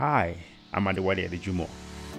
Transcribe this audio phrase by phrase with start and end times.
[0.00, 0.34] Hi,
[0.72, 1.68] I'm Adewale Adejumo.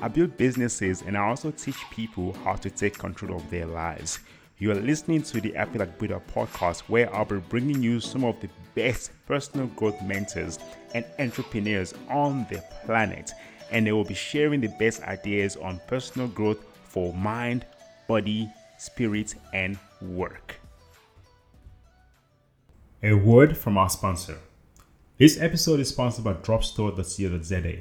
[0.03, 4.19] I build businesses and I also teach people how to take control of their lives.
[4.59, 8.39] You are listening to the Like Buddha podcast, where I'll be bringing you some of
[8.39, 10.59] the best personal growth mentors
[10.93, 13.31] and entrepreneurs on the planet,
[13.71, 17.65] and they will be sharing the best ideas on personal growth for mind,
[18.07, 20.59] body, spirit, and work.
[23.01, 24.37] A word from our sponsor.
[25.21, 27.77] This episode is sponsored by dropstore.co.za.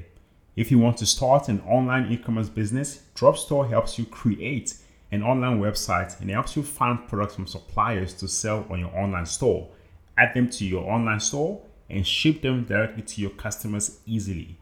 [0.56, 4.74] If you want to start an online e-commerce business, Dropstore helps you create
[5.10, 9.24] an online website and helps you find products from suppliers to sell on your online
[9.24, 9.70] store,
[10.18, 14.58] add them to your online store, and ship them directly to your customers easily.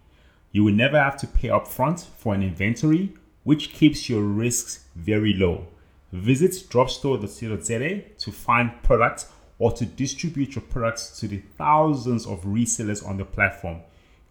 [0.52, 5.34] You will never have to pay upfront for an inventory, which keeps your risks very
[5.34, 5.66] low.
[6.12, 13.06] Visit dropstore.co.za to find products or to distribute your products to the thousands of resellers
[13.06, 13.80] on the platform.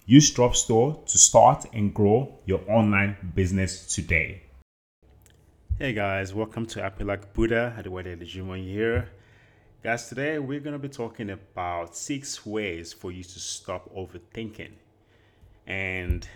[0.06, 4.44] Use Dropstore to start and grow your online business today.
[5.78, 9.10] Hey guys, welcome to Like Buddha Adewale Adejumo here.
[9.84, 14.72] Guys, today we're going to be talking about six ways for you to stop overthinking.
[15.68, 16.28] And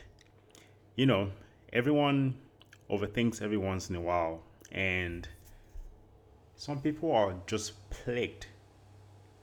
[0.98, 1.32] you know,
[1.72, 2.36] everyone
[2.90, 5.28] overthinks every once in a while, and
[6.58, 8.48] some people are just plagued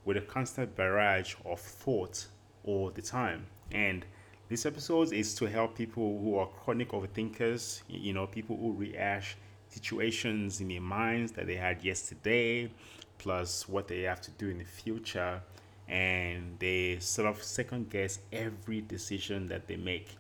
[0.09, 2.29] with a constant barrage of thoughts
[2.65, 3.45] all the time.
[3.73, 4.07] And
[4.49, 9.37] this episode is to help people who are chronic overthinkers, you know, people who rehash
[9.69, 12.71] situations in their minds that they had yesterday,
[13.19, 15.43] plus what they have to do in the future,
[15.89, 20.17] and they sort of second guess every decision that they make,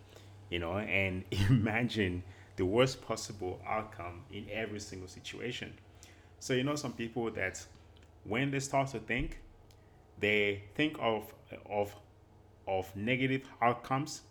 [0.51, 2.23] you know, and imagine
[2.57, 5.73] the worst possible outcome in every single situation.
[6.41, 7.65] So, you know, some people that
[8.25, 9.39] when they start to think,
[10.21, 11.33] they think of
[11.69, 11.95] of
[12.67, 14.23] of negative outcomes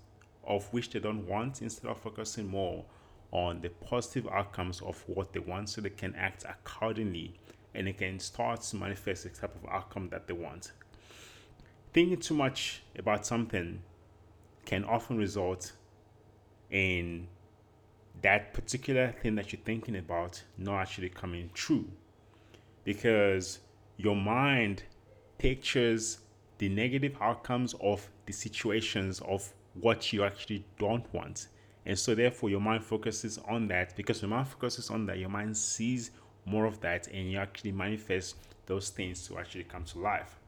[0.46, 2.86] of which they don't want instead of focusing more
[3.32, 7.34] on the positive outcomes of what they want so they can act accordingly
[7.74, 10.72] and they can start to manifest the type of outcome that they want.
[11.94, 13.82] Thinking too much about something
[14.66, 15.74] can often result
[16.72, 17.28] in
[18.22, 21.86] that particular thing that you're thinking about not actually coming true
[22.84, 23.60] because
[23.98, 24.84] your mind
[25.38, 26.20] pictures
[26.58, 31.48] the negative outcomes of the situations of what you actually don't want.
[31.86, 35.30] And so, therefore, your mind focuses on that because your mind focuses on that, your
[35.30, 36.12] mind sees
[36.46, 40.40] more of that, and you actually manifest those things to actually come to life.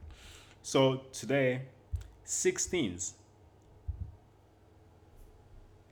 [0.62, 1.62] So, today,
[2.24, 3.14] six things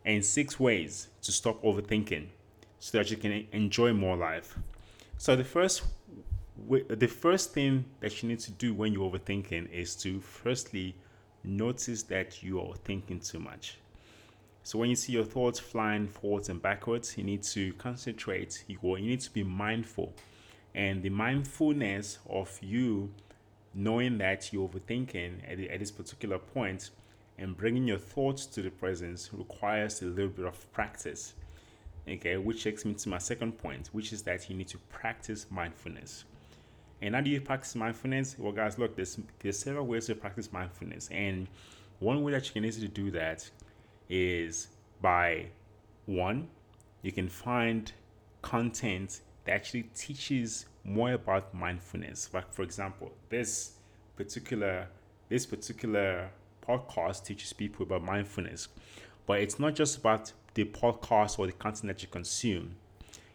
[0.05, 2.27] and six ways to stop overthinking
[2.79, 4.59] so that you can enjoy more life.
[5.17, 5.83] So, the first
[6.89, 10.95] the first thing that you need to do when you're overthinking is to firstly
[11.45, 13.79] notice that you are thinking too much.
[14.63, 18.65] So when you see your thoughts flying forwards and backwards, you need to concentrate.
[18.67, 20.13] You, you need to be mindful,
[20.75, 23.11] and the mindfulness of you
[23.75, 26.91] knowing that you're overthinking at, at this particular point
[27.39, 31.35] and bringing your thoughts to the present requires a little bit of practice.
[32.09, 35.47] Okay, which takes me to my second point, which is that you need to practice
[35.51, 36.25] mindfulness.
[37.01, 38.37] And how do you practice mindfulness?
[38.39, 41.09] Well, guys, look, there's, there's several ways to practice mindfulness.
[41.13, 41.47] And
[42.01, 43.49] one way that you can easily do that
[44.09, 44.69] is
[45.01, 45.47] by
[46.07, 46.49] one,
[47.03, 47.93] you can find
[48.43, 52.31] content that actually teaches more about mindfulness.
[52.33, 53.73] Like for example, this
[54.17, 54.89] particular
[55.29, 56.31] this particular
[56.67, 58.69] podcast teaches people about mindfulness.
[59.27, 62.77] But it's not just about the podcast or the content that you consume.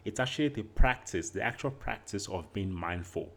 [0.06, 3.32] It's actually the practice, the actual practice of being mindful.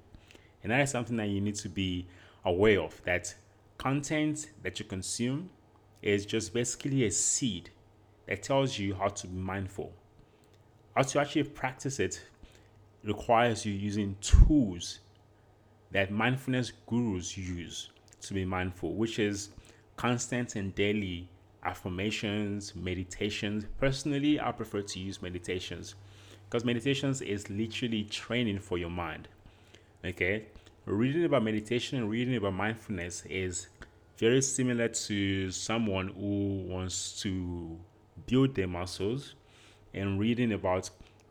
[0.62, 2.06] And that is something that you need to be
[2.44, 3.34] aware of that
[3.78, 5.50] content that you consume
[6.02, 7.70] is just basically a seed
[8.26, 9.92] that tells you how to be mindful.
[10.94, 12.22] How to actually practice it
[13.04, 15.00] requires you using tools
[15.92, 17.90] that mindfulness gurus use
[18.22, 19.50] to be mindful, which is
[19.96, 21.28] constant and daily
[21.64, 23.64] affirmations, meditations.
[23.78, 25.94] Personally, I prefer to use meditations
[26.48, 29.28] because meditations is literally training for your mind.
[30.06, 30.44] Okay,
[30.84, 33.66] reading about meditation and reading about mindfulness is
[34.18, 37.76] very similar to someone who wants to
[38.28, 39.34] build their muscles
[39.94, 40.90] and reading about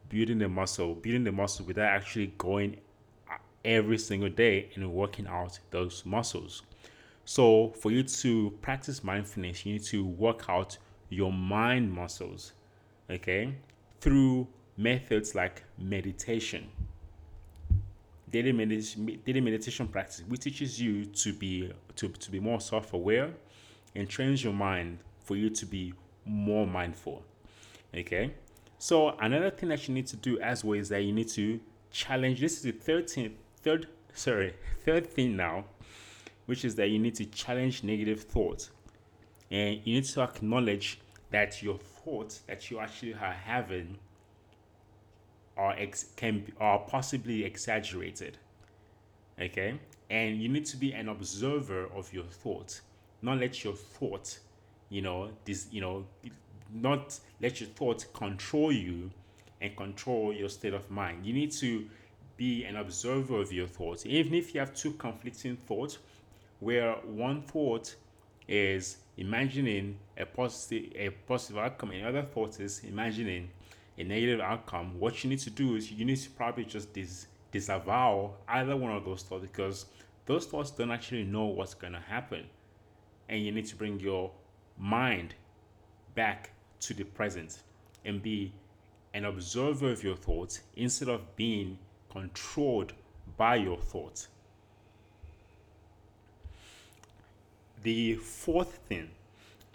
[0.10, 2.75] building the muscle, building the muscle without actually going
[3.31, 6.63] uh, every single day and working out those muscles.
[7.24, 12.51] So, for you to practice mindfulness, you need to work out your mind muscles,
[13.10, 13.56] okay,
[14.01, 16.68] through methods like meditation
[18.35, 23.31] daily meditation, daily meditation practice, which teaches you to be to, to be more self-aware
[23.95, 25.93] and trains your mind for you to be
[26.25, 27.23] more mindful.
[27.95, 28.33] Okay.
[28.77, 31.61] So another thing that you need to do as well is that you need to
[31.91, 32.41] challenge.
[32.41, 34.53] This is the third thing, third sorry,
[34.85, 35.63] third thing now,
[36.45, 38.71] which is that you need to challenge negative thoughts,
[39.49, 40.99] and you need to acknowledge
[41.31, 43.97] that your thoughts that you actually are having
[45.57, 48.38] are ex- can are possibly exaggerated.
[49.40, 49.80] Okay,
[50.10, 52.81] and you need to be an observer of your thoughts,
[53.22, 54.40] not let your thoughts,
[54.90, 56.06] you know, this, you know,
[56.74, 59.12] not let your thoughts control you
[59.62, 61.25] and control your state of mind.
[61.25, 61.88] You need to
[62.38, 65.98] be an observer of your thoughts, even if you have two conflicting thoughts,
[66.60, 67.96] where one thought
[68.48, 73.50] is imagining a positive a positive outcome, and other thought is imagining
[73.97, 75.00] a negative outcome.
[75.00, 78.92] What you need to do is you need to probably just dis- disavow either one
[78.92, 79.86] of those thoughts because
[80.25, 82.45] those thoughts don't actually know what's gonna happen,
[83.30, 84.31] and you need to bring your
[84.77, 85.36] mind
[86.15, 86.51] back
[86.81, 87.59] to the present
[88.03, 88.51] and be
[89.13, 91.77] an observer of your thoughts instead of being
[92.09, 92.94] controlled
[93.38, 94.27] by your thoughts.
[97.83, 99.09] The fourth thing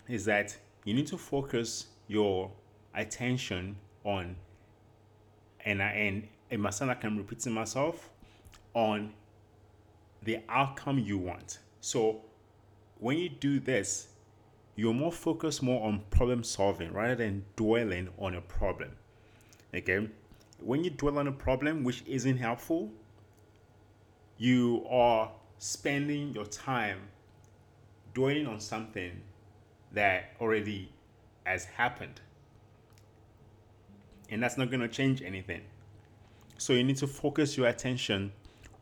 [0.08, 2.50] is that you need to focus your
[2.94, 4.36] attention on,
[5.64, 8.10] and I, and it must sound like I'm repeating myself,
[8.74, 9.12] on
[10.22, 11.58] the outcome you want.
[11.80, 12.22] So
[12.98, 14.08] when you do this,
[14.76, 18.90] you're more focused more on problem solving rather than dwelling on a problem.
[19.74, 20.08] Okay?
[20.60, 22.90] When you dwell on a problem which isn't helpful,
[24.38, 26.98] you are spending your time
[28.14, 29.20] dwelling on something
[29.92, 30.90] that already
[31.44, 32.20] has happened.
[34.30, 35.62] And that's not going to change anything.
[36.58, 38.32] So you need to focus your attention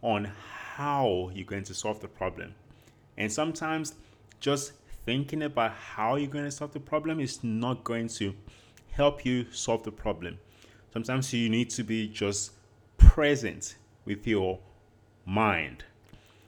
[0.03, 0.31] on
[0.75, 2.55] how you're going to solve the problem.
[3.17, 3.95] And sometimes
[4.41, 4.73] just
[5.05, 8.35] thinking about how you're going to solve the problem is not going to
[8.91, 10.39] help you solve the problem.
[10.93, 12.53] Sometimes you need to be just
[12.97, 14.59] present with your
[15.25, 15.85] mind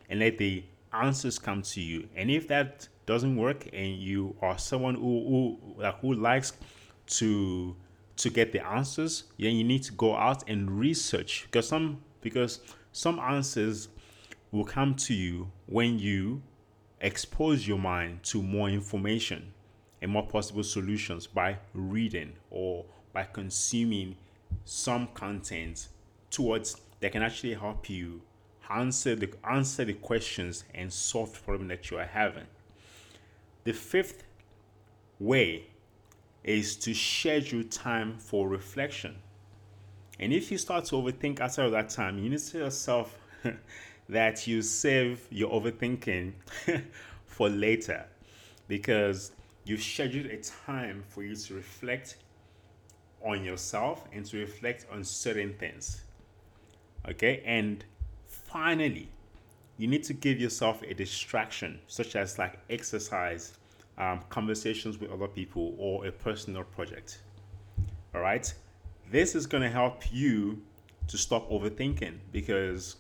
[0.09, 2.09] and let the answers come to you.
[2.17, 6.53] And if that doesn't work and you are someone who who, who likes
[7.07, 7.77] to
[8.17, 12.61] to get the answers, then you need to go out and research because some because
[12.93, 13.89] some answers
[14.53, 16.43] will come to you when you
[17.01, 19.53] expose your mind to more information
[20.03, 24.17] and more possible solutions by reading or by consuming
[24.65, 25.89] some content
[26.31, 28.21] towards that can actually help you
[28.69, 32.47] answer the answer the questions and solve the problem that you are having.
[33.65, 34.25] The fifth
[35.19, 35.67] way
[36.45, 39.17] is to schedule time for reflection.
[40.19, 43.19] And if you start to overthink outside of that time, you need to yourself
[44.09, 46.33] that you save your overthinking
[47.27, 48.05] for later
[48.69, 49.33] because
[49.65, 52.17] you've scheduled a time for you to reflect
[53.23, 56.03] on yourself and to reflect on certain things.
[57.09, 57.85] Okay, and
[58.27, 59.09] finally,
[59.79, 63.55] you need to give yourself a distraction, such as like exercise,
[64.01, 67.19] um, conversations with other people, or a personal project.
[68.15, 68.53] All right,
[69.11, 70.63] this is going to help you
[71.07, 72.97] to stop overthinking because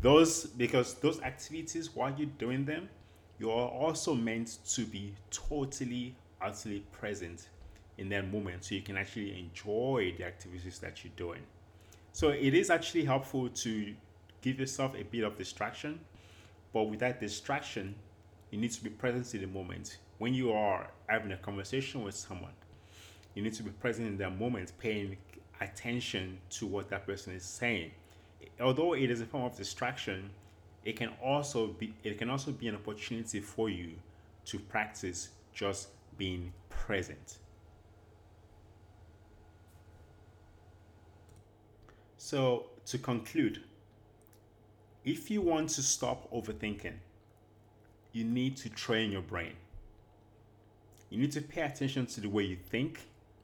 [0.00, 2.88] those because those activities while you're doing them
[3.40, 7.48] you are also meant to be totally utterly present
[7.98, 11.40] in that moment so you can actually enjoy the activities that you're doing.
[12.12, 13.94] So it is actually helpful to
[14.40, 15.98] give yourself a bit of distraction
[16.72, 17.94] but with that distraction
[18.50, 22.14] you need to be present in the moment when you are having a conversation with
[22.14, 22.52] someone
[23.34, 25.16] you need to be present in that moment paying
[25.60, 27.90] attention to what that person is saying
[28.60, 30.30] although it is a form of distraction,
[30.84, 33.90] it can also be it can also be an opportunity for you
[34.46, 37.38] to practice just being present.
[42.16, 43.62] So, to conclude,
[45.04, 46.94] if you want to stop overthinking,
[48.12, 49.54] you need to train your brain.
[51.10, 53.00] You need to pay attention to the way you think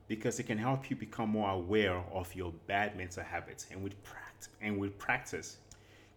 [0.07, 3.67] because it can help you become more aware of your bad mental habits.
[3.71, 5.57] And with practice, and with practice,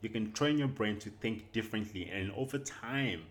[0.01, 2.10] you can train your brain to think differently.
[2.10, 3.24] And over time,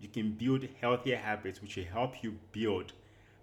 [0.00, 2.92] you can build healthier habits which will help you build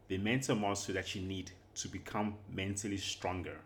[0.09, 3.59] the mental muscle that you need to become mentally stronger.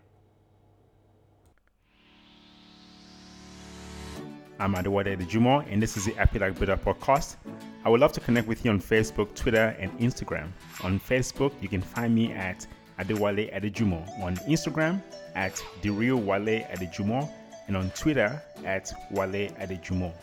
[4.58, 7.36] I'm Adewale Adejumo, and this is the Like Builder podcast.
[7.84, 10.48] I would love to connect with you on Facebook, Twitter, and Instagram.
[10.82, 12.66] On Facebook, you can find me at
[12.98, 14.08] Adewale Adejumo.
[14.22, 15.04] On Instagram,
[15.36, 17.30] at The Real Wale Adejumo.
[17.68, 20.14] And on Twitter, at Wale Adejumo.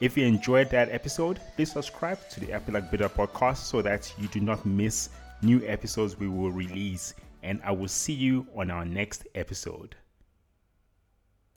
[0.00, 4.26] If you enjoyed that episode, please subscribe to the Like Builder podcast so that you
[4.26, 7.14] do not miss new episodes we will release.
[7.44, 9.94] And I will see you on our next episode.